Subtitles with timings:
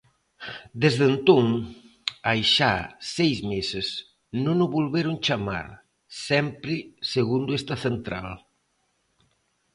[0.83, 1.45] Desde entón,
[2.27, 2.73] hai xa
[3.15, 3.87] seis meses,
[4.45, 5.67] non o volveron chamar,
[6.27, 6.73] sempre
[7.13, 8.29] segundo esta central.